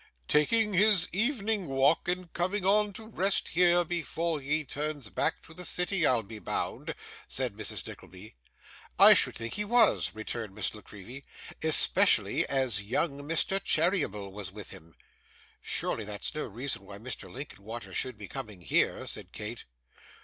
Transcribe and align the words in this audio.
'Taking 0.27 0.73
his 0.73 1.07
evening 1.13 1.67
walk, 1.67 2.07
and 2.07 2.33
coming 2.33 2.65
on 2.65 2.91
to 2.91 3.05
rest 3.05 3.49
here, 3.49 3.85
before 3.85 4.41
he 4.41 4.65
turns 4.65 5.09
back 5.11 5.43
to 5.43 5.53
the 5.53 5.63
city, 5.63 6.07
I'll 6.07 6.23
be 6.23 6.39
bound!' 6.39 6.95
said 7.27 7.53
Mrs. 7.55 7.87
Nickleby. 7.87 8.35
'I 8.97 9.13
should 9.13 9.35
think 9.35 9.53
he 9.53 9.63
was,' 9.63 10.09
returned 10.15 10.55
Miss 10.55 10.73
La 10.73 10.81
Creevy; 10.81 11.23
'especially 11.61 12.49
as 12.49 12.81
young 12.81 13.19
Mr. 13.19 13.63
Cheeryble 13.63 14.31
was 14.31 14.51
with 14.51 14.71
him.' 14.71 14.95
'Surely 15.61 16.03
that 16.05 16.21
is 16.25 16.33
no 16.33 16.47
reason 16.47 16.83
why 16.83 16.97
Mr. 16.97 17.31
Linkinwater 17.31 17.93
should 17.93 18.17
be 18.17 18.27
coming 18.27 18.61
here,' 18.61 19.05
said 19.05 19.31
Kate. 19.31 19.65